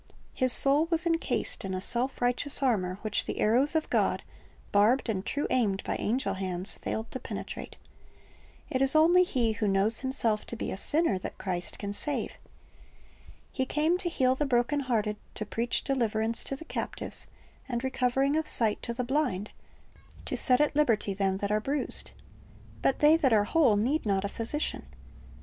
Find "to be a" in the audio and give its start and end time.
10.47-10.75